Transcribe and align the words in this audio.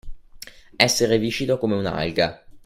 Essere 0.77 1.19
viscido 1.19 1.59
come 1.59 1.75
un'alga. 1.75 2.43